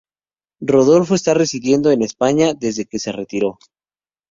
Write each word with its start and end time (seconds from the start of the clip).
Rodolfo 0.65 1.13
está 1.13 1.35
residiendo 1.35 1.91
en 1.91 2.01
España 2.01 2.55
desde 2.55 2.87
que 2.87 2.97
se 2.97 3.11
retiró. 3.11 3.59